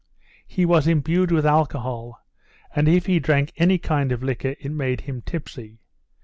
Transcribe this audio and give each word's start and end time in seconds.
He 0.47 0.65
was 0.65 0.87
imbued 0.87 1.29
with 1.31 1.45
alcohol, 1.45 2.25
and 2.75 2.87
if 2.87 3.05
he 3.05 3.19
drank 3.19 3.53
any 3.57 3.77
kind 3.77 4.11
of 4.11 4.23
liquor 4.23 4.55
it 4.59 4.71
made 4.71 5.01
him 5.01 5.21
tipsy. 5.21 5.77